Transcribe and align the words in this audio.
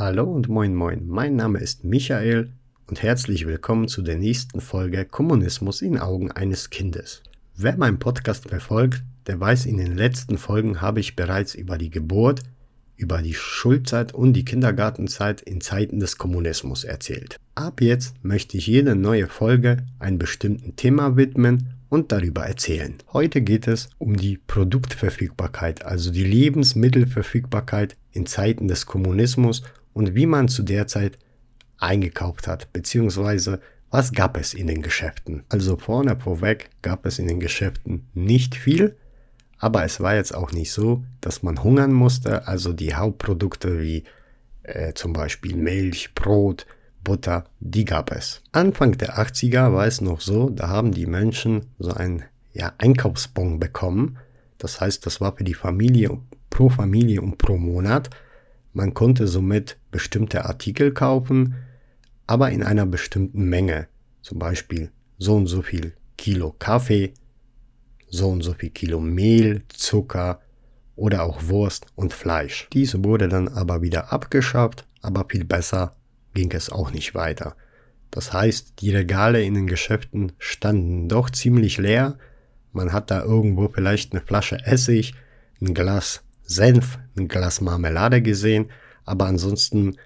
Hallo 0.00 0.24
und 0.24 0.48
moin 0.48 0.74
moin, 0.74 1.06
mein 1.06 1.36
Name 1.36 1.58
ist 1.58 1.84
Michael 1.84 2.54
und 2.86 3.02
herzlich 3.02 3.46
willkommen 3.46 3.86
zu 3.86 4.00
der 4.00 4.16
nächsten 4.16 4.62
Folge 4.62 5.04
Kommunismus 5.04 5.82
in 5.82 5.98
Augen 5.98 6.32
eines 6.32 6.70
Kindes. 6.70 7.22
Wer 7.54 7.76
meinen 7.76 7.98
Podcast 7.98 8.48
verfolgt, 8.48 9.02
der 9.26 9.38
weiß, 9.38 9.66
in 9.66 9.76
den 9.76 9.94
letzten 9.94 10.38
Folgen 10.38 10.80
habe 10.80 11.00
ich 11.00 11.16
bereits 11.16 11.54
über 11.54 11.76
die 11.76 11.90
Geburt, 11.90 12.40
über 12.96 13.20
die 13.20 13.34
Schulzeit 13.34 14.14
und 14.14 14.32
die 14.32 14.46
Kindergartenzeit 14.46 15.42
in 15.42 15.60
Zeiten 15.60 16.00
des 16.00 16.16
Kommunismus 16.16 16.84
erzählt. 16.84 17.36
Ab 17.54 17.82
jetzt 17.82 18.14
möchte 18.24 18.56
ich 18.56 18.68
jede 18.68 18.96
neue 18.96 19.26
Folge 19.26 19.84
einem 19.98 20.18
bestimmten 20.18 20.76
Thema 20.76 21.18
widmen 21.18 21.74
und 21.90 22.10
darüber 22.10 22.46
erzählen. 22.46 22.94
Heute 23.12 23.42
geht 23.42 23.68
es 23.68 23.90
um 23.98 24.16
die 24.16 24.38
Produktverfügbarkeit, 24.38 25.84
also 25.84 26.10
die 26.10 26.24
Lebensmittelverfügbarkeit 26.24 27.96
in 28.12 28.24
Zeiten 28.24 28.66
des 28.66 28.86
Kommunismus 28.86 29.62
und 29.92 30.14
wie 30.14 30.26
man 30.26 30.48
zu 30.48 30.62
der 30.62 30.86
Zeit 30.86 31.18
eingekauft 31.78 32.46
hat, 32.46 32.72
beziehungsweise 32.72 33.60
was 33.90 34.12
gab 34.12 34.36
es 34.36 34.54
in 34.54 34.68
den 34.68 34.82
Geschäften. 34.82 35.42
Also 35.48 35.76
vorne 35.76 36.18
vorweg 36.18 36.70
gab 36.82 37.06
es 37.06 37.18
in 37.18 37.26
den 37.26 37.40
Geschäften 37.40 38.06
nicht 38.14 38.54
viel, 38.54 38.96
aber 39.58 39.84
es 39.84 40.00
war 40.00 40.14
jetzt 40.14 40.34
auch 40.34 40.52
nicht 40.52 40.72
so, 40.72 41.02
dass 41.20 41.42
man 41.42 41.62
hungern 41.62 41.92
musste. 41.92 42.46
Also 42.46 42.72
die 42.72 42.94
Hauptprodukte 42.94 43.80
wie 43.80 44.04
äh, 44.62 44.94
zum 44.94 45.12
Beispiel 45.12 45.56
Milch, 45.56 46.14
Brot, 46.14 46.66
Butter, 47.02 47.44
die 47.60 47.84
gab 47.84 48.12
es. 48.12 48.42
Anfang 48.52 48.96
der 48.96 49.18
80er 49.18 49.72
war 49.72 49.86
es 49.86 50.00
noch 50.00 50.20
so, 50.20 50.50
da 50.50 50.68
haben 50.68 50.92
die 50.92 51.06
Menschen 51.06 51.66
so 51.78 51.92
ein 51.92 52.24
ja, 52.52 52.72
Einkaufsbon 52.78 53.58
bekommen. 53.58 54.18
Das 54.58 54.80
heißt, 54.80 55.04
das 55.06 55.20
war 55.20 55.36
für 55.36 55.44
die 55.44 55.54
Familie 55.54 56.18
pro 56.50 56.68
Familie 56.68 57.22
und 57.22 57.38
pro 57.38 57.56
Monat. 57.56 58.10
Man 58.72 58.94
konnte 58.94 59.26
somit 59.26 59.78
bestimmte 59.90 60.44
Artikel 60.44 60.92
kaufen, 60.92 61.56
aber 62.26 62.50
in 62.50 62.62
einer 62.62 62.86
bestimmten 62.86 63.44
Menge. 63.44 63.88
Zum 64.22 64.38
Beispiel 64.38 64.90
so 65.18 65.36
und 65.36 65.48
so 65.48 65.62
viel 65.62 65.94
Kilo 66.16 66.54
Kaffee, 66.58 67.14
so 68.08 68.28
und 68.28 68.42
so 68.42 68.54
viel 68.54 68.70
Kilo 68.70 69.00
Mehl, 69.00 69.62
Zucker 69.68 70.40
oder 70.94 71.24
auch 71.24 71.48
Wurst 71.48 71.86
und 71.96 72.12
Fleisch. 72.12 72.68
Dies 72.72 73.02
wurde 73.02 73.28
dann 73.28 73.48
aber 73.48 73.82
wieder 73.82 74.12
abgeschafft, 74.12 74.86
aber 75.02 75.26
viel 75.28 75.44
besser 75.44 75.96
ging 76.34 76.52
es 76.52 76.70
auch 76.70 76.92
nicht 76.92 77.14
weiter. 77.14 77.56
Das 78.10 78.32
heißt, 78.32 78.80
die 78.80 78.94
Regale 78.94 79.42
in 79.42 79.54
den 79.54 79.66
Geschäften 79.66 80.32
standen 80.38 81.08
doch 81.08 81.30
ziemlich 81.30 81.78
leer. 81.78 82.18
Man 82.72 82.92
hat 82.92 83.10
da 83.10 83.22
irgendwo 83.22 83.68
vielleicht 83.68 84.12
eine 84.12 84.20
Flasche 84.20 84.64
Essig, 84.64 85.14
ein 85.60 85.74
Glas 85.74 86.22
Senf, 86.50 86.98
ein 87.16 87.28
Glas 87.28 87.60
Marmelade 87.60 88.22
gesehen, 88.22 88.66
aber 89.04 89.26
ansonsten 89.26 89.96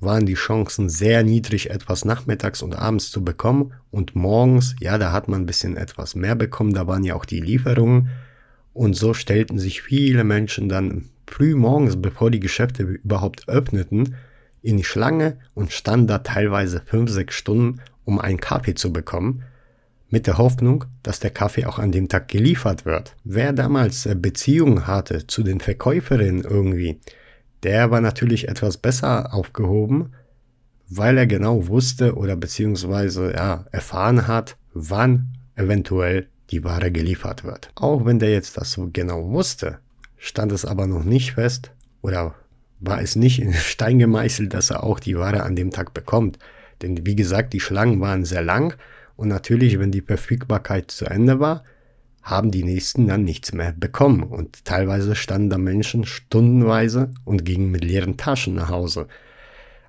waren 0.00 0.24
die 0.24 0.34
Chancen 0.34 0.88
sehr 0.88 1.22
niedrig, 1.22 1.70
etwas 1.70 2.04
nachmittags 2.04 2.62
und 2.62 2.74
abends 2.74 3.10
zu 3.10 3.22
bekommen. 3.22 3.72
Und 3.90 4.16
morgens, 4.16 4.74
ja, 4.80 4.98
da 4.98 5.12
hat 5.12 5.28
man 5.28 5.42
ein 5.42 5.46
bisschen 5.46 5.76
etwas 5.76 6.14
mehr 6.14 6.34
bekommen, 6.34 6.72
da 6.72 6.86
waren 6.86 7.04
ja 7.04 7.14
auch 7.14 7.26
die 7.26 7.40
Lieferungen. 7.40 8.08
Und 8.72 8.94
so 8.94 9.12
stellten 9.12 9.58
sich 9.58 9.82
viele 9.82 10.24
Menschen 10.24 10.68
dann 10.68 11.10
früh 11.26 11.54
morgens, 11.54 12.00
bevor 12.00 12.30
die 12.30 12.40
Geschäfte 12.40 12.82
überhaupt 12.82 13.48
öffneten, 13.48 14.16
in 14.62 14.78
die 14.78 14.84
Schlange 14.84 15.38
und 15.54 15.72
standen 15.72 16.06
da 16.06 16.18
teilweise 16.18 16.82
fünf, 16.84 17.10
sechs 17.10 17.34
Stunden, 17.34 17.80
um 18.04 18.18
einen 18.18 18.40
Kaffee 18.40 18.74
zu 18.74 18.92
bekommen, 18.92 19.44
mit 20.12 20.26
der 20.26 20.36
Hoffnung, 20.36 20.84
dass 21.02 21.20
der 21.20 21.30
Kaffee 21.30 21.64
auch 21.64 21.78
an 21.78 21.90
dem 21.90 22.08
Tag 22.08 22.28
geliefert 22.28 22.84
wird. 22.84 23.16
Wer 23.24 23.52
damals 23.54 24.04
äh, 24.04 24.14
Beziehungen 24.14 24.86
hatte 24.86 25.26
zu 25.26 25.42
den 25.42 25.58
Verkäuferinnen 25.58 26.44
irgendwie, 26.44 27.00
der 27.62 27.90
war 27.90 28.02
natürlich 28.02 28.46
etwas 28.46 28.76
besser 28.76 29.32
aufgehoben, 29.32 30.12
weil 30.88 31.16
er 31.16 31.26
genau 31.26 31.66
wusste 31.66 32.14
oder 32.16 32.36
beziehungsweise 32.36 33.32
ja, 33.32 33.64
erfahren 33.72 34.26
hat, 34.26 34.56
wann 34.74 35.28
eventuell 35.56 36.28
die 36.50 36.62
Ware 36.62 36.92
geliefert 36.92 37.42
wird. 37.42 37.70
Auch 37.74 38.04
wenn 38.04 38.18
der 38.18 38.32
jetzt 38.32 38.58
das 38.58 38.72
so 38.72 38.90
genau 38.92 39.30
wusste, 39.30 39.78
stand 40.18 40.52
es 40.52 40.66
aber 40.66 40.86
noch 40.86 41.04
nicht 41.04 41.32
fest 41.32 41.70
oder 42.02 42.34
war 42.80 43.00
es 43.00 43.16
nicht 43.16 43.40
in 43.40 43.52
Stein 43.54 43.98
gemeißelt, 43.98 44.52
dass 44.52 44.68
er 44.68 44.82
auch 44.82 45.00
die 45.00 45.16
Ware 45.16 45.44
an 45.44 45.56
dem 45.56 45.70
Tag 45.70 45.94
bekommt. 45.94 46.38
Denn 46.82 47.06
wie 47.06 47.16
gesagt, 47.16 47.54
die 47.54 47.60
Schlangen 47.60 48.00
waren 48.00 48.26
sehr 48.26 48.42
lang 48.42 48.74
und 49.22 49.28
natürlich, 49.28 49.78
wenn 49.78 49.92
die 49.92 50.00
Verfügbarkeit 50.00 50.90
zu 50.90 51.04
Ende 51.04 51.38
war, 51.38 51.62
haben 52.22 52.50
die 52.50 52.64
Nächsten 52.64 53.06
dann 53.06 53.22
nichts 53.22 53.52
mehr 53.52 53.72
bekommen. 53.72 54.24
Und 54.24 54.64
teilweise 54.64 55.14
standen 55.14 55.48
da 55.48 55.58
Menschen 55.58 56.04
stundenweise 56.06 57.12
und 57.24 57.44
gingen 57.44 57.70
mit 57.70 57.84
leeren 57.84 58.16
Taschen 58.16 58.56
nach 58.56 58.68
Hause. 58.68 59.06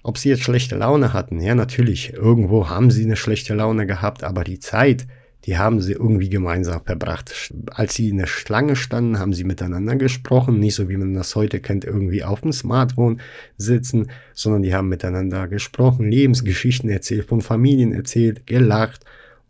Ob 0.03 0.19
sie 0.19 0.29
jetzt 0.29 0.43
schlechte 0.43 0.75
Laune 0.75 1.13
hatten, 1.13 1.41
ja 1.41 1.55
natürlich, 1.55 2.13
irgendwo 2.13 2.69
haben 2.69 2.91
sie 2.91 3.03
eine 3.05 3.15
schlechte 3.15 3.55
Laune 3.55 3.87
gehabt, 3.87 4.23
aber 4.23 4.43
die 4.43 4.59
Zeit, 4.59 5.07
die 5.45 5.57
haben 5.57 5.81
sie 5.81 5.93
irgendwie 5.93 6.29
gemeinsam 6.29 6.85
verbracht. 6.85 7.51
Als 7.71 7.95
sie 7.95 8.09
in 8.09 8.19
der 8.19 8.27
Schlange 8.27 8.75
standen, 8.75 9.17
haben 9.17 9.33
sie 9.33 9.45
miteinander 9.45 9.95
gesprochen, 9.95 10.59
nicht 10.59 10.75
so 10.75 10.89
wie 10.89 10.97
man 10.97 11.15
das 11.15 11.35
heute 11.35 11.59
kennt, 11.59 11.85
irgendwie 11.85 12.23
auf 12.23 12.41
dem 12.41 12.53
Smartphone 12.53 13.19
sitzen, 13.57 14.11
sondern 14.35 14.61
die 14.61 14.75
haben 14.75 14.89
miteinander 14.89 15.47
gesprochen, 15.47 16.11
Lebensgeschichten 16.11 16.91
erzählt, 16.91 17.25
von 17.25 17.41
Familien 17.41 17.93
erzählt, 17.93 18.45
gelacht 18.45 19.03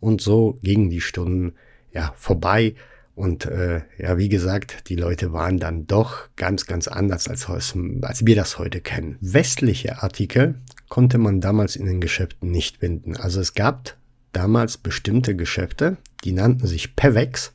und 0.04 0.20
so 0.20 0.58
gingen 0.62 0.90
die 0.90 1.00
Stunden 1.00 1.54
ja 1.92 2.12
vorbei. 2.16 2.74
Und 3.14 3.46
äh, 3.46 3.82
ja, 3.96 4.18
wie 4.18 4.28
gesagt, 4.28 4.88
die 4.88 4.96
Leute 4.96 5.32
waren 5.32 5.58
dann 5.58 5.86
doch 5.86 6.28
ganz, 6.36 6.66
ganz 6.66 6.88
anders, 6.88 7.28
als, 7.28 7.48
als 7.48 8.26
wir 8.26 8.36
das 8.36 8.58
heute 8.58 8.80
kennen. 8.80 9.16
Westliche 9.20 10.02
Artikel 10.02 10.56
konnte 10.88 11.18
man 11.18 11.40
damals 11.40 11.76
in 11.76 11.86
den 11.86 12.00
Geschäften 12.00 12.50
nicht 12.50 12.78
finden. 12.78 13.16
Also 13.16 13.40
es 13.40 13.54
gab 13.54 13.96
damals 14.32 14.78
bestimmte 14.78 15.36
Geschäfte, 15.36 15.96
die 16.24 16.32
nannten 16.32 16.66
sich 16.66 16.96
Pevex. 16.96 17.52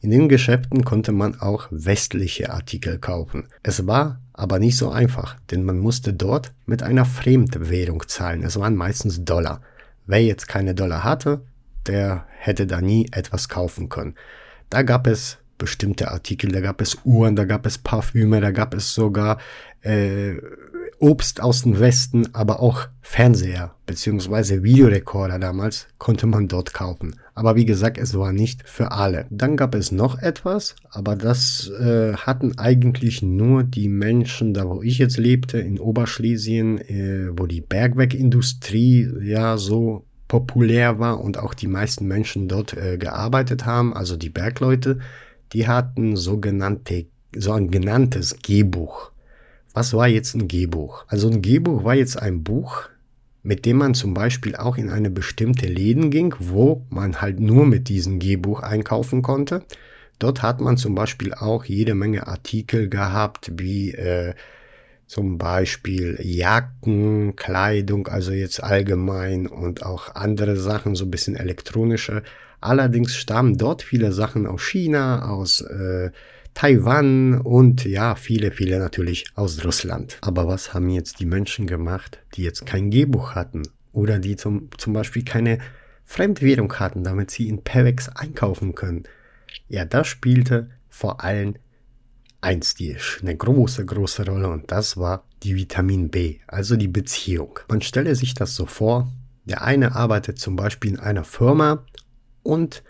In 0.00 0.10
den 0.10 0.28
Geschäften 0.28 0.84
konnte 0.84 1.12
man 1.12 1.40
auch 1.40 1.66
westliche 1.70 2.50
Artikel 2.50 2.98
kaufen. 2.98 3.48
Es 3.62 3.86
war 3.86 4.20
aber 4.32 4.58
nicht 4.58 4.78
so 4.78 4.90
einfach, 4.90 5.36
denn 5.50 5.64
man 5.64 5.78
musste 5.78 6.14
dort 6.14 6.52
mit 6.66 6.82
einer 6.82 7.04
Fremdwährung 7.04 8.04
zahlen. 8.06 8.42
Es 8.42 8.58
waren 8.58 8.76
meistens 8.76 9.24
Dollar. 9.24 9.60
Wer 10.06 10.22
jetzt 10.22 10.48
keine 10.48 10.74
Dollar 10.74 11.04
hatte, 11.04 11.42
der 11.90 12.26
hätte 12.38 12.66
da 12.66 12.80
nie 12.80 13.08
etwas 13.12 13.48
kaufen 13.48 13.88
können. 13.88 14.14
Da 14.70 14.82
gab 14.82 15.06
es 15.06 15.38
bestimmte 15.58 16.10
Artikel, 16.10 16.52
da 16.52 16.60
gab 16.60 16.80
es 16.80 16.98
Uhren, 17.04 17.36
da 17.36 17.44
gab 17.44 17.66
es 17.66 17.76
Parfüme, 17.78 18.40
da 18.40 18.52
gab 18.52 18.74
es 18.74 18.94
sogar 18.94 19.38
äh, 19.82 20.36
Obst 20.98 21.40
aus 21.40 21.62
dem 21.62 21.80
Westen, 21.80 22.34
aber 22.34 22.60
auch 22.60 22.86
Fernseher 23.00 23.74
bzw. 23.86 24.62
Videorekorder 24.62 25.38
damals 25.38 25.88
konnte 25.98 26.26
man 26.26 26.46
dort 26.46 26.74
kaufen. 26.74 27.16
Aber 27.34 27.56
wie 27.56 27.64
gesagt, 27.64 27.96
es 27.96 28.16
war 28.18 28.32
nicht 28.32 28.68
für 28.68 28.92
alle. 28.92 29.24
Dann 29.30 29.56
gab 29.56 29.74
es 29.74 29.92
noch 29.92 30.18
etwas, 30.18 30.76
aber 30.90 31.16
das 31.16 31.70
äh, 31.80 32.12
hatten 32.14 32.58
eigentlich 32.58 33.22
nur 33.22 33.64
die 33.64 33.88
Menschen, 33.88 34.52
da 34.52 34.68
wo 34.68 34.82
ich 34.82 34.98
jetzt 34.98 35.16
lebte, 35.16 35.58
in 35.58 35.80
Oberschlesien, 35.80 36.78
äh, 36.78 37.30
wo 37.32 37.46
die 37.46 37.62
Bergwerkindustrie 37.62 39.08
ja 39.22 39.56
so 39.56 40.04
populär 40.30 41.00
war 41.00 41.20
und 41.20 41.38
auch 41.38 41.54
die 41.54 41.66
meisten 41.66 42.06
Menschen 42.06 42.46
dort 42.46 42.76
äh, 42.76 42.98
gearbeitet 42.98 43.66
haben, 43.66 43.92
also 43.92 44.16
die 44.16 44.30
Bergleute, 44.30 45.00
die 45.52 45.66
hatten 45.66 46.14
sogenannte, 46.14 47.06
so 47.36 47.52
ein 47.52 47.68
genanntes 47.72 48.36
Gehbuch. 48.40 49.10
Was 49.74 49.92
war 49.92 50.06
jetzt 50.06 50.36
ein 50.36 50.46
Gehbuch? 50.46 51.04
Also 51.08 51.28
ein 51.28 51.42
Gehbuch 51.42 51.82
war 51.82 51.96
jetzt 51.96 52.16
ein 52.16 52.44
Buch, 52.44 52.88
mit 53.42 53.66
dem 53.66 53.78
man 53.78 53.94
zum 53.94 54.14
Beispiel 54.14 54.54
auch 54.54 54.76
in 54.76 54.88
eine 54.88 55.10
bestimmte 55.10 55.66
Läden 55.66 56.12
ging, 56.12 56.32
wo 56.38 56.86
man 56.90 57.20
halt 57.20 57.40
nur 57.40 57.66
mit 57.66 57.88
diesem 57.88 58.20
Gehbuch 58.20 58.60
einkaufen 58.60 59.22
konnte. 59.22 59.64
Dort 60.20 60.42
hat 60.42 60.60
man 60.60 60.76
zum 60.76 60.94
Beispiel 60.94 61.34
auch 61.34 61.64
jede 61.64 61.96
Menge 61.96 62.28
Artikel 62.28 62.88
gehabt, 62.88 63.50
wie 63.56 63.90
äh, 63.94 64.34
zum 65.10 65.38
Beispiel 65.38 66.20
Jacken, 66.22 67.34
Kleidung, 67.34 68.06
also 68.06 68.30
jetzt 68.30 68.62
allgemein 68.62 69.48
und 69.48 69.82
auch 69.82 70.14
andere 70.14 70.54
Sachen, 70.54 70.94
so 70.94 71.04
ein 71.04 71.10
bisschen 71.10 71.34
elektronische. 71.34 72.22
Allerdings 72.60 73.16
stammen 73.16 73.58
dort 73.58 73.82
viele 73.82 74.12
Sachen 74.12 74.46
aus 74.46 74.62
China, 74.62 75.28
aus 75.28 75.62
äh, 75.62 76.12
Taiwan 76.54 77.40
und 77.40 77.84
ja, 77.86 78.14
viele, 78.14 78.52
viele 78.52 78.78
natürlich 78.78 79.24
aus 79.34 79.64
Russland. 79.64 80.16
Aber 80.20 80.46
was 80.46 80.74
haben 80.74 80.88
jetzt 80.90 81.18
die 81.18 81.26
Menschen 81.26 81.66
gemacht, 81.66 82.20
die 82.34 82.44
jetzt 82.44 82.64
kein 82.64 82.90
Gehbuch 82.90 83.34
hatten 83.34 83.62
oder 83.92 84.20
die 84.20 84.36
zum, 84.36 84.68
zum 84.78 84.92
Beispiel 84.92 85.24
keine 85.24 85.58
Fremdwährung 86.04 86.72
hatten, 86.74 87.02
damit 87.02 87.32
sie 87.32 87.48
in 87.48 87.64
Pevex 87.64 88.10
einkaufen 88.10 88.76
können? 88.76 89.02
Ja, 89.66 89.84
das 89.84 90.06
spielte 90.06 90.70
vor 90.88 91.24
allem 91.24 91.56
eins 92.40 92.74
die 92.74 92.96
eine 93.20 93.36
große, 93.36 93.84
große 93.84 94.26
Rolle 94.26 94.48
und 94.48 94.70
das 94.70 94.96
war 94.96 95.24
die 95.42 95.56
Vitamin 95.56 96.10
B, 96.10 96.38
also 96.46 96.76
die 96.76 96.88
Beziehung. 96.88 97.58
Man 97.68 97.82
stelle 97.82 98.14
sich 98.14 98.34
das 98.34 98.54
so 98.54 98.66
vor, 98.66 99.12
der 99.44 99.62
eine 99.62 99.94
arbeitet 99.94 100.38
zum 100.38 100.56
Beispiel 100.56 100.92
in 100.92 101.00
einer 101.00 101.24
Firma 101.24 101.84
und 102.42 102.82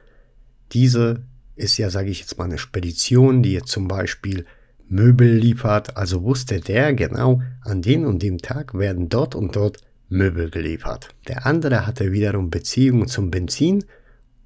diese 0.73 1.23
ist 1.56 1.79
ja, 1.79 1.91
sage 1.91 2.11
ich 2.11 2.20
jetzt 2.20 2.38
mal, 2.38 2.44
eine 2.44 2.58
Spedition, 2.58 3.43
die 3.43 3.52
jetzt 3.52 3.69
zum 3.69 3.88
Beispiel 3.88 4.47
Möbel 4.88 5.37
liefert, 5.37 5.96
also 5.96 6.23
wusste 6.23 6.61
der 6.61 6.94
genau, 6.94 7.43
an 7.62 7.82
den 7.82 8.06
und 8.06 8.23
dem 8.23 8.38
Tag 8.38 8.75
werden 8.75 9.08
dort 9.08 9.35
und 9.35 9.55
dort 9.55 9.79
Möbel 10.08 10.50
geliefert. 10.50 11.14
Der 11.29 11.46
andere 11.46 11.87
hatte 11.87 12.12
wiederum 12.12 12.50
Beziehungen 12.50 13.06
zum 13.06 13.31
Benzin 13.31 13.85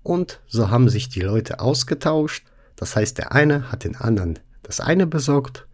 und 0.02 0.40
so 0.46 0.70
haben 0.70 0.90
sich 0.90 1.08
die 1.08 1.20
Leute 1.20 1.60
ausgetauscht. 1.60 2.44
Das 2.76 2.96
heißt, 2.96 3.16
der 3.16 3.32
eine 3.32 3.72
hat 3.72 3.84
den 3.84 3.96
anderen 3.96 4.38
das 4.64 4.80
eine 4.80 5.06
besorgt 5.06 5.66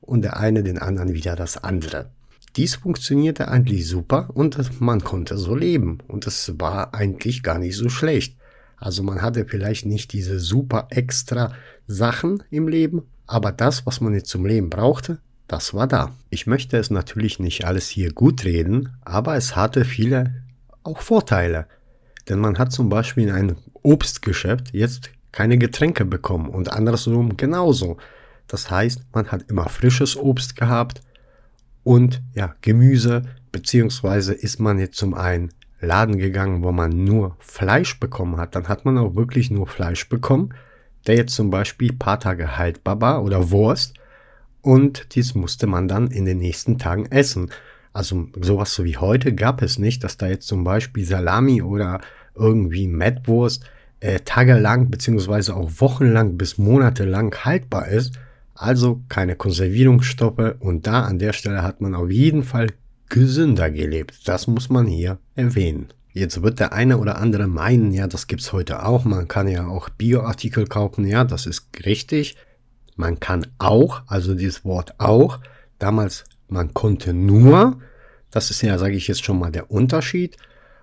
und 0.00 0.22
der 0.22 0.38
eine 0.38 0.62
den 0.62 0.78
anderen 0.78 1.12
wieder 1.12 1.36
das 1.36 1.62
andere. 1.62 2.10
Dies 2.56 2.76
funktionierte 2.76 3.48
eigentlich 3.48 3.86
super 3.86 4.30
und 4.34 4.80
man 4.80 5.04
konnte 5.04 5.36
so 5.36 5.54
leben 5.54 5.98
und 6.08 6.26
es 6.26 6.58
war 6.58 6.94
eigentlich 6.94 7.42
gar 7.42 7.58
nicht 7.58 7.76
so 7.76 7.88
schlecht. 7.88 8.36
Also 8.76 9.02
man 9.02 9.22
hatte 9.22 9.44
vielleicht 9.44 9.84
nicht 9.86 10.12
diese 10.12 10.40
super 10.40 10.88
extra 10.90 11.52
Sachen 11.86 12.42
im 12.50 12.66
Leben, 12.66 13.02
aber 13.26 13.52
das, 13.52 13.86
was 13.86 14.00
man 14.00 14.14
jetzt 14.14 14.30
zum 14.30 14.46
Leben 14.46 14.70
brauchte, 14.70 15.18
das 15.46 15.74
war 15.74 15.86
da. 15.86 16.14
Ich 16.30 16.46
möchte 16.46 16.76
es 16.76 16.90
natürlich 16.90 17.38
nicht 17.38 17.64
alles 17.64 17.88
hier 17.88 18.12
gut 18.12 18.44
reden, 18.44 18.96
aber 19.04 19.36
es 19.36 19.54
hatte 19.54 19.84
viele 19.84 20.34
auch 20.82 21.00
Vorteile. 21.00 21.66
Denn 22.28 22.38
man 22.38 22.58
hat 22.58 22.72
zum 22.72 22.88
Beispiel 22.88 23.24
in 23.24 23.34
einem 23.34 23.56
Obstgeschäft 23.82 24.72
jetzt 24.72 25.10
keine 25.32 25.58
Getränke 25.58 26.04
bekommen 26.04 26.48
und 26.48 26.72
andersrum 26.72 27.36
genauso. 27.36 27.98
Das 28.50 28.70
heißt, 28.70 29.02
man 29.14 29.30
hat 29.30 29.48
immer 29.48 29.68
frisches 29.68 30.16
Obst 30.16 30.56
gehabt 30.56 31.00
und 31.84 32.20
ja, 32.34 32.54
Gemüse, 32.60 33.22
beziehungsweise 33.52 34.34
ist 34.34 34.58
man 34.58 34.78
jetzt 34.78 34.96
zum 34.96 35.14
einen 35.14 35.50
Laden 35.80 36.18
gegangen, 36.18 36.62
wo 36.62 36.72
man 36.72 37.04
nur 37.04 37.36
Fleisch 37.38 37.98
bekommen 38.00 38.36
hat, 38.36 38.54
dann 38.54 38.68
hat 38.68 38.84
man 38.84 38.98
auch 38.98 39.14
wirklich 39.14 39.50
nur 39.50 39.66
Fleisch 39.66 40.08
bekommen, 40.08 40.52
der 41.06 41.16
jetzt 41.16 41.34
zum 41.34 41.50
Beispiel 41.50 41.92
paar 41.92 42.20
Tage 42.20 42.58
haltbar 42.58 43.00
war 43.00 43.22
oder 43.22 43.50
Wurst 43.50 43.94
und 44.62 45.14
dies 45.14 45.34
musste 45.34 45.66
man 45.66 45.88
dann 45.88 46.08
in 46.08 46.24
den 46.24 46.38
nächsten 46.38 46.78
Tagen 46.78 47.06
essen. 47.06 47.50
Also 47.92 48.28
sowas 48.40 48.74
so 48.74 48.84
wie 48.84 48.96
heute 48.96 49.34
gab 49.34 49.62
es 49.62 49.78
nicht, 49.78 50.04
dass 50.04 50.16
da 50.16 50.26
jetzt 50.26 50.46
zum 50.46 50.64
Beispiel 50.64 51.04
Salami 51.04 51.62
oder 51.62 52.00
irgendwie 52.34 52.86
Mettwurst 52.86 53.64
äh, 54.00 54.20
tagelang 54.20 54.90
beziehungsweise 54.90 55.54
auch 55.56 55.70
wochenlang 55.78 56.36
bis 56.36 56.58
monatelang 56.58 57.34
haltbar 57.44 57.88
ist. 57.88 58.18
Also 58.60 59.00
keine 59.08 59.36
Konservierungsstoffe 59.36 60.56
und 60.60 60.86
da 60.86 61.04
an 61.04 61.18
der 61.18 61.32
Stelle 61.32 61.62
hat 61.62 61.80
man 61.80 61.94
auf 61.94 62.10
jeden 62.10 62.42
Fall 62.42 62.66
gesünder 63.08 63.70
gelebt. 63.70 64.28
Das 64.28 64.48
muss 64.48 64.68
man 64.68 64.86
hier 64.86 65.18
erwähnen. 65.34 65.88
Jetzt 66.12 66.42
wird 66.42 66.60
der 66.60 66.74
eine 66.74 66.98
oder 66.98 67.16
andere 67.16 67.46
meinen, 67.46 67.90
ja, 67.90 68.06
das 68.06 68.26
gibt's 68.26 68.52
heute 68.52 68.84
auch. 68.84 69.06
Man 69.06 69.28
kann 69.28 69.48
ja 69.48 69.66
auch 69.66 69.88
Bioartikel 69.88 70.66
kaufen. 70.66 71.06
Ja, 71.06 71.24
das 71.24 71.46
ist 71.46 71.68
richtig. 71.86 72.36
Man 72.96 73.18
kann 73.18 73.46
auch, 73.58 74.02
also 74.08 74.34
dieses 74.34 74.62
Wort 74.62 74.92
auch, 75.00 75.38
damals 75.78 76.24
man 76.46 76.74
konnte 76.74 77.14
nur, 77.14 77.80
das 78.30 78.50
ist 78.50 78.60
ja, 78.60 78.76
sage 78.76 78.94
ich 78.94 79.08
jetzt 79.08 79.24
schon 79.24 79.38
mal, 79.38 79.50
der 79.50 79.70
Unterschied. 79.70 80.36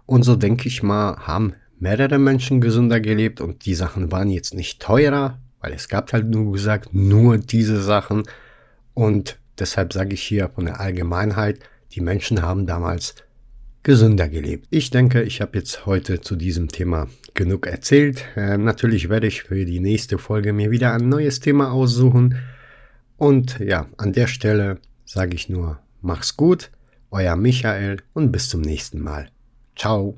Und 0.08 0.24
so 0.24 0.36
denke 0.36 0.68
ich 0.68 0.82
mal, 0.82 1.18
haben 1.28 1.54
mehrere 1.80 2.18
Menschen 2.18 2.60
gesünder 2.60 3.00
gelebt 3.00 3.40
und 3.40 3.68
die 3.68 3.76
Sachen 3.76 4.12
waren 4.12 4.32
jetzt 4.32 4.56
nicht 4.56 4.82
teurer, 4.82 5.38
weil 5.68 5.74
es 5.74 5.90
gab 5.90 6.14
halt 6.14 6.30
nur 6.30 6.54
gesagt, 6.54 6.94
nur 6.94 7.38
diese 7.38 7.82
Sachen. 7.82 8.24
Und 8.94 9.38
deshalb 9.60 9.92
sage 9.92 10.14
ich 10.14 10.24
hier 10.24 10.48
von 10.48 10.66
der 10.66 10.80
Allgemeinheit, 10.80 11.60
die 11.92 12.00
Menschen 12.00 12.42
haben 12.42 12.66
damals 12.66 13.16
gesünder 13.84 14.30
gelebt. 14.30 14.68
Ich 14.70 14.92
denke, 14.92 15.24
ich 15.24 15.42
habe 15.42 15.58
jetzt 15.58 15.86
heute 15.86 16.22
zu 16.22 16.38
diesem 16.38 16.70
Thema 16.70 17.08
genug 17.34 17.68
erzählt. 17.68 18.24
Äh, 18.38 18.58
natürlich 18.58 19.10
werde 19.10 19.28
ich 19.28 19.44
für 19.44 19.66
die 19.66 19.82
nächste 19.82 20.18
Folge 20.18 20.54
mir 20.54 20.72
wieder 20.72 20.94
ein 20.94 21.10
neues 21.10 21.42
Thema 21.42 21.72
aussuchen. 21.74 22.38
Und 23.18 23.60
ja, 23.60 23.88
an 23.98 24.14
der 24.14 24.28
Stelle 24.28 24.80
sage 25.04 25.36
ich 25.36 25.50
nur, 25.50 25.80
mach's 26.02 26.38
gut, 26.38 26.72
euer 27.12 27.36
Michael 27.36 27.98
und 28.14 28.32
bis 28.32 28.48
zum 28.48 28.62
nächsten 28.62 29.02
Mal. 29.02 29.28
Ciao. 29.76 30.18